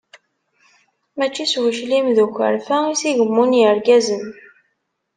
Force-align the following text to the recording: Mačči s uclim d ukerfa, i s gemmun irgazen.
Mačči 1.17 1.43
s 1.51 1.53
uclim 1.63 2.07
d 2.15 2.17
ukerfa, 2.25 2.77
i 2.87 2.95
s 2.99 3.01
gemmun 3.17 3.51
irgazen. 3.59 4.23